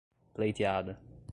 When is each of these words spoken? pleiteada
pleiteada 0.33 0.97